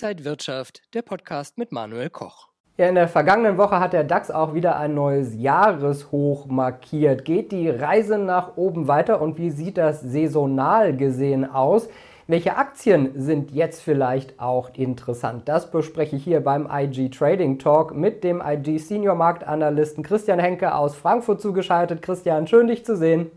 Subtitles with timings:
[0.00, 2.50] Inside Wirtschaft, der Podcast mit Manuel Koch.
[2.76, 7.24] Ja, in der vergangenen Woche hat der DAX auch wieder ein neues Jahreshoch markiert.
[7.24, 11.88] Geht die Reise nach oben weiter und wie sieht das saisonal gesehen aus?
[12.28, 15.48] Welche Aktien sind jetzt vielleicht auch interessant?
[15.48, 20.76] Das bespreche ich hier beim IG Trading Talk mit dem IG Senior Marktanalysten Christian Henke
[20.76, 22.02] aus Frankfurt zugeschaltet.
[22.02, 23.32] Christian, schön dich zu sehen.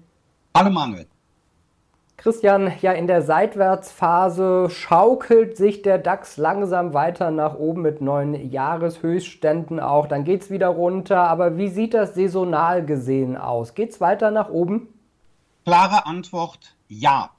[0.56, 1.08] Hallo Manuel.
[2.22, 8.52] Christian, ja, in der Seitwärtsphase schaukelt sich der DAX langsam weiter nach oben mit neuen
[8.52, 10.06] Jahreshöchstständen auch.
[10.06, 11.18] Dann geht es wieder runter.
[11.18, 13.74] Aber wie sieht das saisonal gesehen aus?
[13.74, 14.90] Geht es weiter nach oben?
[15.66, 17.32] Klare Antwort: Ja.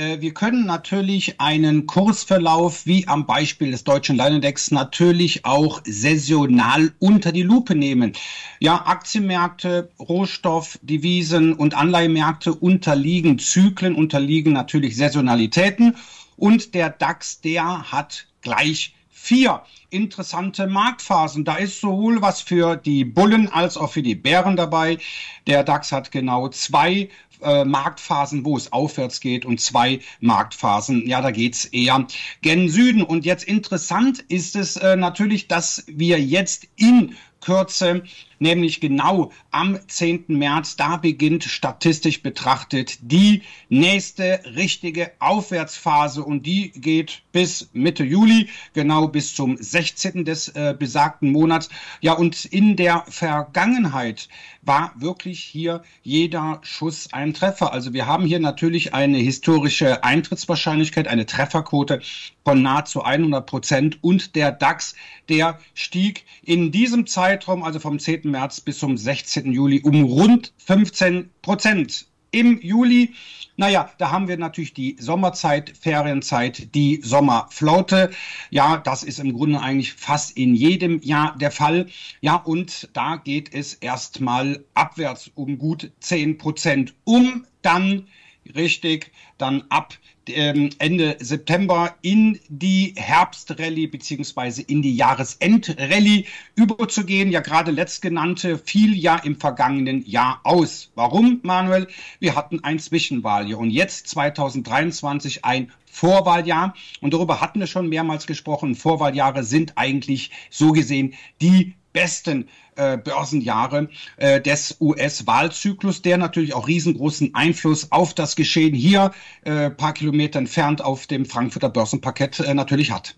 [0.00, 6.94] Äh, wir können natürlich einen Kursverlauf wie am Beispiel des deutschen Leinindex natürlich auch saisonal
[6.98, 8.14] unter die Lupe nehmen.
[8.60, 15.96] Ja, Aktienmärkte, Rohstoff, Devisen und Anleihemärkte unterliegen Zyklen, unterliegen natürlich Saisonalitäten
[16.36, 21.44] und der DAX, der hat gleich vier interessante Marktphasen.
[21.44, 24.98] Da ist sowohl was für die Bullen als auch für die Bären dabei.
[25.46, 27.10] Der DAX hat genau zwei
[27.42, 32.06] äh, Marktphasen, wo es aufwärts geht und zwei Marktphasen, ja, da geht's eher
[32.42, 33.02] gen Süden.
[33.02, 38.02] Und jetzt interessant ist es äh, natürlich, dass wir jetzt in Kürze,
[38.38, 40.24] nämlich genau am 10.
[40.28, 40.76] März.
[40.76, 49.08] Da beginnt statistisch betrachtet die nächste richtige Aufwärtsphase und die geht bis Mitte Juli, genau
[49.08, 50.24] bis zum 16.
[50.24, 51.68] des äh, besagten Monats.
[52.00, 54.28] Ja, und in der Vergangenheit
[54.62, 57.72] war wirklich hier jeder Schuss ein Treffer.
[57.72, 62.00] Also wir haben hier natürlich eine historische Eintrittswahrscheinlichkeit, eine Trefferquote
[62.44, 64.94] von nahezu 100 Prozent und der DAX,
[65.28, 68.30] der stieg in diesem Zeitraum, also vom 10.
[68.30, 69.52] März bis zum 16.
[69.52, 72.09] Juli, um rund 15 Prozent.
[72.30, 73.14] Im Juli
[73.60, 78.10] naja, da haben wir natürlich die Sommerzeit, Ferienzeit, die Sommerflaute.
[78.48, 81.86] Ja, das ist im Grunde eigentlich fast in jedem Jahr der Fall.
[82.22, 88.06] Ja, und da geht es erstmal abwärts um gut 10 Prozent, um dann
[88.54, 89.94] richtig dann ab
[90.28, 96.24] ähm, Ende September in die Herbstrallye beziehungsweise in die Jahresendrallye
[96.54, 97.30] überzugehen.
[97.30, 100.90] Ja, gerade letztgenannte fiel ja im vergangenen Jahr aus.
[100.94, 101.88] Warum, Manuel?
[102.18, 106.74] Wir hatten ein Zwischenwahljahr und jetzt 2023 ein Vorwahljahr.
[107.00, 108.74] Und darüber hatten wir schon mehrmals gesprochen.
[108.74, 116.68] Vorwahljahre sind eigentlich so gesehen die besten äh, Börsenjahre äh, des US-Wahlzyklus, der natürlich auch
[116.68, 119.12] riesengroßen Einfluss auf das Geschehen hier
[119.44, 123.16] äh, paar Kilometer entfernt auf dem Frankfurter Börsenparkett äh, natürlich hat.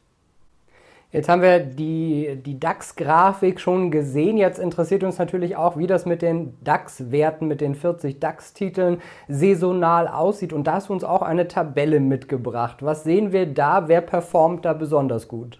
[1.12, 4.38] Jetzt haben wir die, die DAX-Grafik schon gesehen.
[4.38, 10.09] Jetzt interessiert uns natürlich auch, wie das mit den DAX-Werten, mit den 40 DAX-Titeln saisonal
[10.09, 10.55] aussieht.
[10.55, 12.78] Und da hast du uns auch eine Tabelle mitgebracht.
[12.81, 13.88] Was sehen wir da?
[13.88, 15.59] Wer performt da besonders gut?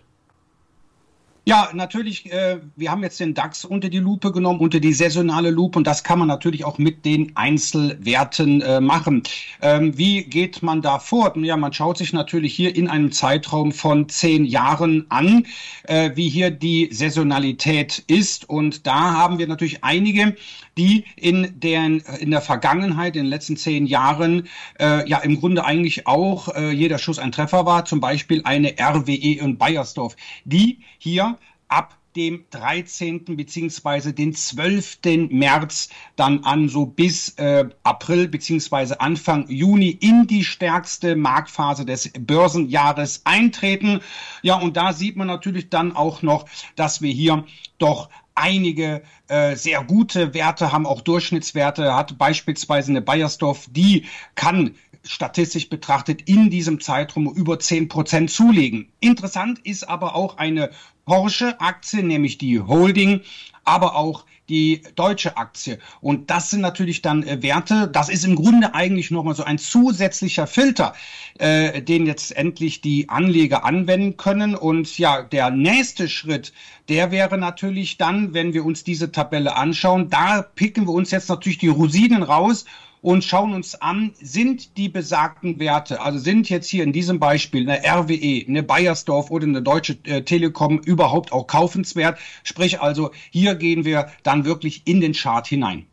[1.45, 5.51] Ja, natürlich, äh, wir haben jetzt den DAX unter die Lupe genommen, unter die saisonale
[5.51, 9.25] Lupe und das kann man natürlich auch mit den Einzelwerten äh, machen.
[9.61, 11.37] Ähm, wie geht man da vor?
[11.39, 15.47] Ja, man schaut sich natürlich hier in einem Zeitraum von zehn Jahren an,
[15.83, 20.37] äh, wie hier die Saisonalität ist und da haben wir natürlich einige,
[20.79, 24.49] die in, den, in der Vergangenheit, in den letzten zehn Jahren,
[24.79, 28.77] äh, ja im Grunde eigentlich auch äh, jeder Schuss ein Treffer war, zum Beispiel eine
[28.81, 30.15] RWE und Bayersdorf,
[30.45, 31.37] die hier
[31.73, 33.25] ab dem 13.
[33.37, 34.99] beziehungsweise den 12.
[35.31, 42.13] März dann an, so bis äh, April beziehungsweise Anfang Juni in die stärkste Marktphase des
[42.13, 44.01] Börsenjahres eintreten.
[44.43, 46.45] Ja, und da sieht man natürlich dann auch noch,
[46.77, 47.47] dass wir hier
[47.79, 54.05] doch einige äh, sehr gute Werte haben, auch Durchschnittswerte, hat beispielsweise eine Bayersdorf, die
[54.35, 54.75] kann
[55.05, 58.93] statistisch betrachtet in diesem Zeitraum über 10 Prozent zulegen.
[59.01, 60.71] Interessant ist aber auch eine
[61.07, 63.23] Porsche-Aktie, nämlich die Holding,
[63.65, 65.79] aber auch die deutsche Aktie.
[66.01, 69.59] Und das sind natürlich dann äh, Werte, das ist im Grunde eigentlich nochmal so ein
[69.59, 70.95] zusätzlicher Filter,
[71.39, 74.55] äh, den jetzt endlich die Anleger anwenden können.
[74.55, 76.53] Und ja, der nächste Schritt,
[76.89, 81.29] der wäre natürlich dann, wenn wir uns diese Tabelle anschauen, da picken wir uns jetzt
[81.29, 82.65] natürlich die Rosinen raus
[83.03, 87.69] und schauen uns an, sind die besagten Werte, also sind jetzt hier in diesem Beispiel
[87.69, 92.19] eine RWE, eine Bayersdorf oder eine Deutsche äh, Telekom überhaupt auch kaufenswert?
[92.45, 95.87] Sprich also, hier gehen wir dann wirklich in den Chart hinein.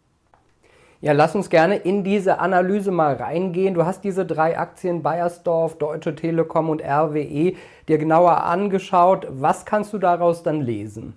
[1.01, 3.73] Ja, lass uns gerne in diese Analyse mal reingehen.
[3.73, 7.53] Du hast diese drei Aktien Bayersdorf, Deutsche Telekom und RWE
[7.87, 9.25] dir genauer angeschaut.
[9.29, 11.13] Was kannst du daraus dann lesen?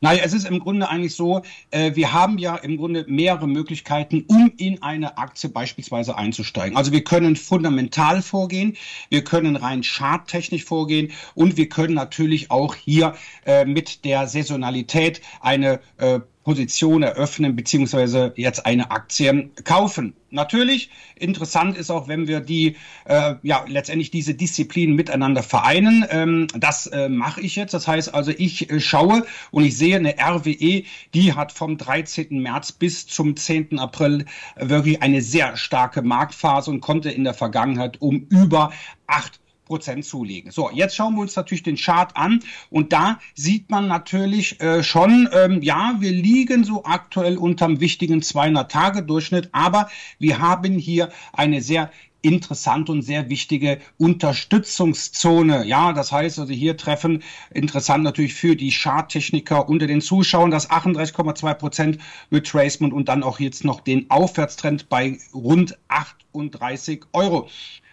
[0.00, 4.24] Naja, es ist im Grunde eigentlich so, äh, wir haben ja im Grunde mehrere Möglichkeiten,
[4.28, 6.76] um in eine Aktie beispielsweise einzusteigen.
[6.76, 8.76] Also wir können fundamental vorgehen,
[9.08, 13.14] wir können rein charttechnisch vorgehen und wir können natürlich auch hier
[13.44, 20.14] äh, mit der Saisonalität eine äh, Position eröffnen beziehungsweise jetzt eine Aktie kaufen.
[20.30, 26.06] Natürlich interessant ist auch, wenn wir die äh, ja letztendlich diese Disziplinen miteinander vereinen.
[26.08, 27.74] Ähm, das äh, mache ich jetzt.
[27.74, 32.40] Das heißt also, ich äh, schaue und ich sehe eine RWE, die hat vom 13.
[32.40, 33.78] März bis zum 10.
[33.78, 34.24] April
[34.56, 38.72] wirklich eine sehr starke Marktphase und konnte in der Vergangenheit um über
[39.06, 40.50] acht Prozent zulegen.
[40.50, 44.82] So, jetzt schauen wir uns natürlich den Chart an und da sieht man natürlich äh,
[44.82, 49.88] schon, ähm, ja, wir liegen so aktuell unterm wichtigen 200-Tage-Durchschnitt, aber
[50.18, 51.90] wir haben hier eine sehr
[52.22, 55.64] interessante und sehr wichtige Unterstützungszone.
[55.66, 60.70] Ja, das heißt also hier treffen interessant natürlich für die Charttechniker unter den Zuschauern das
[60.70, 61.98] 38,2 Prozent
[62.32, 67.48] Retracement und dann auch jetzt noch den Aufwärtstrend bei rund 38 Euro.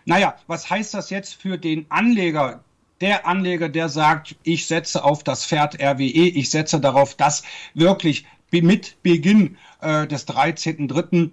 [0.06, 2.64] Naja, was heißt das jetzt für den Anleger?
[3.02, 7.44] Der Anleger, der sagt, ich setze auf das Pferd RWE, ich setze darauf, dass
[7.74, 11.32] wirklich mit Beginn äh, des 13.3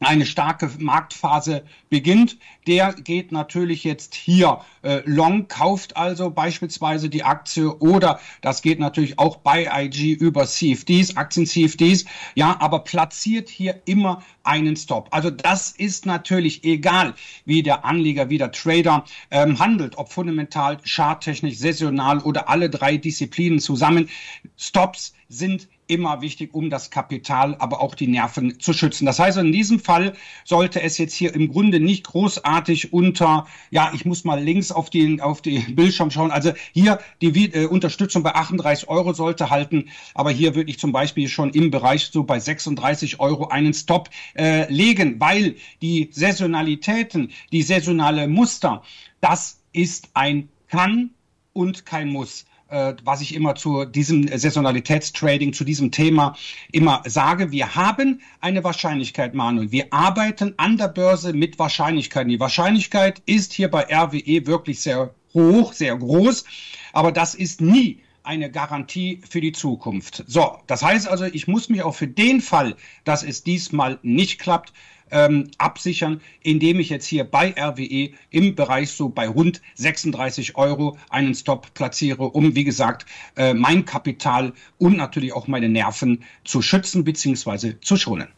[0.00, 7.24] eine starke Marktphase beginnt, der geht natürlich jetzt hier äh, long, kauft also beispielsweise die
[7.24, 12.04] Aktie oder das geht natürlich auch bei IG über CFDs, Aktien-CFDs,
[12.34, 15.08] ja, aber platziert hier immer einen Stop.
[15.10, 17.14] Also das ist natürlich egal,
[17.44, 22.96] wie der Anleger, wie der Trader ähm, handelt, ob fundamental, charttechnisch, saisonal oder alle drei
[22.96, 24.08] Disziplinen zusammen.
[24.56, 29.06] Stops sind immer wichtig, um das Kapital, aber auch die Nerven zu schützen.
[29.06, 30.14] Das heißt, in diesem Fall
[30.44, 34.90] sollte es jetzt hier im Grunde nicht großartig unter, ja, ich muss mal links auf
[34.90, 36.30] den, auf den Bildschirm schauen.
[36.30, 40.92] Also hier die äh, Unterstützung bei 38 Euro sollte halten, aber hier würde ich zum
[40.92, 47.32] Beispiel schon im Bereich so bei 36 Euro einen Stop äh, legen, weil die Saisonalitäten,
[47.52, 48.82] die saisonale Muster,
[49.20, 51.10] das ist ein kann
[51.52, 56.36] und kein Muss was ich immer zu diesem Saisonalitätstrading, zu diesem Thema
[56.70, 57.50] immer sage.
[57.50, 59.72] Wir haben eine Wahrscheinlichkeit, Manuel.
[59.72, 62.28] Wir arbeiten an der Börse mit Wahrscheinlichkeiten.
[62.28, 66.44] Die Wahrscheinlichkeit ist hier bei RWE wirklich sehr hoch, sehr groß,
[66.92, 70.22] aber das ist nie eine Garantie für die Zukunft.
[70.26, 74.38] So, das heißt also, ich muss mich auch für den Fall, dass es diesmal nicht
[74.38, 74.74] klappt,
[75.10, 80.98] ähm, absichern, indem ich jetzt hier bei RWE im Bereich so bei rund 36 Euro
[81.08, 86.60] einen Stop platziere, um, wie gesagt, äh, mein Kapital und natürlich auch meine Nerven zu
[86.60, 87.76] schützen bzw.
[87.80, 88.28] zu schonen.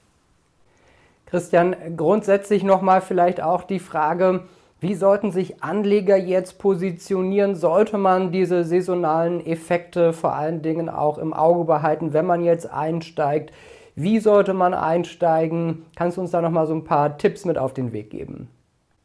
[1.26, 4.44] Christian, grundsätzlich nochmal vielleicht auch die Frage,
[4.80, 7.54] wie sollten sich Anleger jetzt positionieren?
[7.54, 12.70] Sollte man diese saisonalen Effekte vor allen Dingen auch im Auge behalten, wenn man jetzt
[12.70, 13.52] einsteigt?
[13.94, 15.84] Wie sollte man einsteigen?
[15.96, 18.48] Kannst du uns da noch mal so ein paar Tipps mit auf den Weg geben?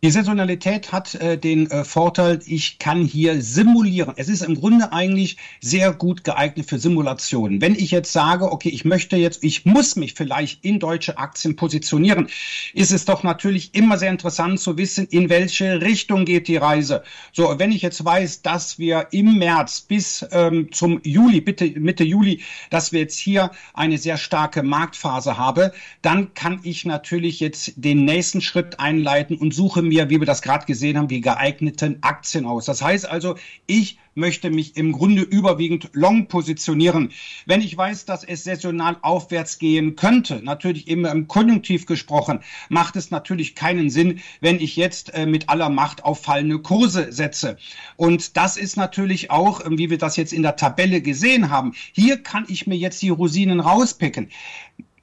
[0.05, 4.13] Die Saisonalität hat äh, den äh, Vorteil, ich kann hier simulieren.
[4.17, 7.59] Es ist im Grunde eigentlich sehr gut geeignet für Simulationen.
[7.59, 11.55] Wenn ich jetzt sage, okay, ich möchte jetzt, ich muss mich vielleicht in deutsche Aktien
[11.55, 12.27] positionieren,
[12.75, 17.01] ist es doch natürlich immer sehr interessant zu wissen, in welche Richtung geht die Reise.
[17.31, 22.03] So, wenn ich jetzt weiß, dass wir im März bis ähm, zum Juli, bitte Mitte
[22.03, 25.71] Juli, dass wir jetzt hier eine sehr starke Marktphase haben,
[26.03, 30.25] dann kann ich natürlich jetzt den nächsten Schritt einleiten und suche mir mir, wie wir
[30.25, 32.65] das gerade gesehen haben, die geeigneten Aktien aus.
[32.65, 33.35] Das heißt also,
[33.65, 37.11] ich möchte mich im Grunde überwiegend long positionieren.
[37.45, 42.95] Wenn ich weiß, dass es saisonal aufwärts gehen könnte, natürlich immer im Konjunktiv gesprochen, macht
[42.95, 47.57] es natürlich keinen Sinn, wenn ich jetzt äh, mit aller Macht auf fallende Kurse setze.
[47.97, 51.73] Und das ist natürlich auch, äh, wie wir das jetzt in der Tabelle gesehen haben,
[51.91, 54.29] hier kann ich mir jetzt die Rosinen rauspicken.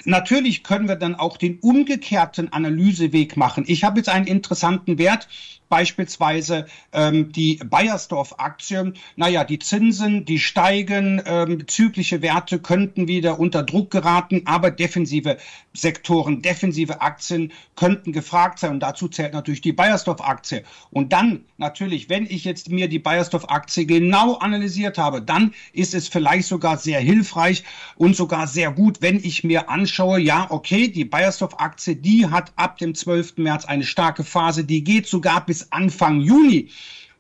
[0.05, 3.65] Natürlich können wir dann auch den umgekehrten Analyseweg machen.
[3.67, 5.29] Ich habe jetzt einen interessanten Wert
[5.73, 8.93] beispielsweise ähm, die Bayersdorf-Aktie.
[9.17, 15.39] Naja, die Zinsen, die steigen, ähm, zyklische Werte könnten wieder unter Druck geraten, aber defensive
[15.73, 20.63] Sektoren, defensive Aktien könnten gefragt sein und dazu zählt natürlich die Bayersdorf-Aktie.
[20.91, 26.07] Und dann natürlich, wenn ich jetzt mir die Bayersdorf-Aktie genau analysiert habe, dann ist es
[26.07, 27.65] vielleicht sogar sehr hilfreich
[27.97, 32.77] und sogar sehr gut, wenn ich mir anschaue, ja, okay, die Bayersdorf-Aktie, die hat ab
[32.77, 33.39] dem 12.
[33.39, 36.71] März eine starke Phase, die geht sogar bis Anfang Juni.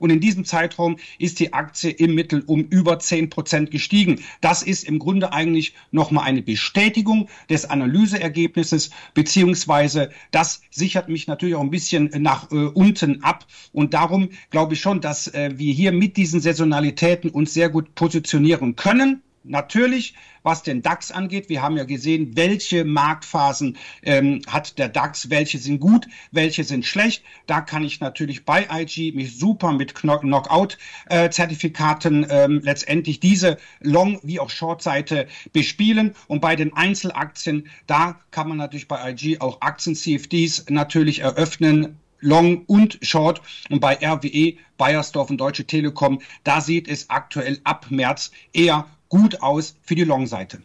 [0.03, 4.19] Und in diesem Zeitraum ist die Aktie im Mittel um über 10 Prozent gestiegen.
[4.41, 11.55] Das ist im Grunde eigentlich nochmal eine Bestätigung des Analyseergebnisses, beziehungsweise das sichert mich natürlich
[11.55, 13.47] auch ein bisschen nach äh, unten ab.
[13.73, 17.95] Und darum glaube ich schon, dass äh, wir hier mit diesen Saisonalitäten uns sehr gut
[17.95, 24.79] positionieren können Natürlich, was den DAX angeht, wir haben ja gesehen, welche Marktphasen ähm, hat
[24.79, 27.25] der DAX, welche sind gut, welche sind schlecht.
[27.47, 34.21] Da kann ich natürlich bei IG mich super mit Knockout-Zertifikaten äh, ähm, letztendlich diese Long-
[34.23, 36.15] wie auch Short-Seite bespielen.
[36.29, 42.65] Und bei den Einzelaktien, da kann man natürlich bei IG auch Aktien-CFDs natürlich eröffnen, Long
[42.67, 43.43] und Short.
[43.69, 49.42] Und bei RWE, Bayersdorf und Deutsche Telekom, da sieht es aktuell ab März eher gut
[49.42, 50.62] aus für die Long-Seite.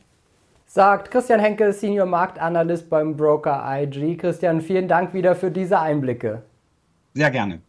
[0.68, 4.16] Sagt Christian Henkel, Senior Marktanalyst beim Broker IG.
[4.16, 6.44] Christian, vielen Dank wieder für diese Einblicke.
[7.14, 7.60] Sehr gerne.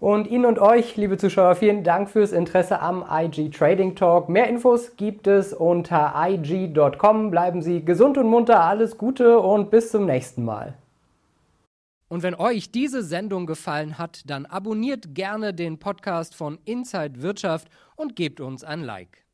[0.00, 4.30] Und Ihnen und euch, liebe Zuschauer, vielen Dank fürs Interesse am IG Trading Talk.
[4.30, 7.30] Mehr Infos gibt es unter ig.com.
[7.30, 10.74] Bleiben Sie gesund und munter, alles Gute und bis zum nächsten Mal.
[12.08, 17.68] Und wenn euch diese Sendung gefallen hat, dann abonniert gerne den Podcast von Inside Wirtschaft
[17.96, 19.25] und gebt uns ein Like.